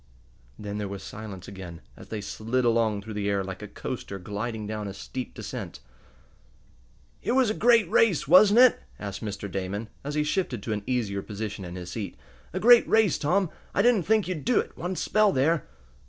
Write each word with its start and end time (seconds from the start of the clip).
Then 0.57 0.79
there 0.79 0.87
was 0.87 1.03
silence 1.03 1.47
again, 1.47 1.79
as 1.95 2.07
they 2.09 2.21
slid 2.21 2.65
along 2.65 3.03
through 3.03 3.13
the 3.13 3.29
air 3.29 3.43
like 3.43 3.61
a 3.61 3.67
coaster 3.67 4.17
gliding 4.17 4.65
down 4.65 4.87
a 4.87 4.95
steep 4.95 5.35
descent. 5.35 5.79
"It 7.21 7.33
was 7.33 7.51
a 7.51 7.53
great 7.53 7.87
race, 7.87 8.27
wasn't 8.27 8.61
it?" 8.61 8.79
asked 8.99 9.23
Mr. 9.23 9.45
Damon, 9.47 9.89
as 10.03 10.15
he 10.15 10.23
shifted 10.23 10.63
to 10.63 10.73
an 10.73 10.81
easier 10.87 11.21
position 11.21 11.63
in 11.63 11.75
his 11.75 11.91
seat. 11.91 12.17
"A 12.51 12.59
great 12.59 12.87
race, 12.89 13.19
Tom. 13.19 13.51
I 13.75 13.83
didn't 13.83 14.07
think 14.07 14.27
you'd 14.27 14.43
do 14.43 14.59
it, 14.59 14.75
one 14.75 14.95
spell 14.95 15.31
there." 15.31 15.67